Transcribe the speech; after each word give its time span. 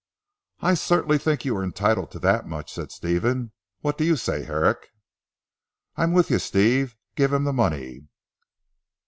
"I 0.61 0.73
certainly 0.73 1.19
think 1.19 1.45
you 1.45 1.55
are 1.57 1.63
entitled 1.63 2.09
to 2.13 2.19
that 2.21 2.47
much," 2.47 2.73
said 2.73 2.91
Stephen, 2.91 3.51
"what 3.81 3.99
do 3.99 4.03
you 4.03 4.15
say, 4.15 4.45
Herrick?" 4.45 4.89
"I'm 5.95 6.11
with 6.11 6.31
you, 6.31 6.39
Steve. 6.39 6.97
Give 7.13 7.31
him 7.31 7.43
the 7.43 7.53
money." 7.53 8.07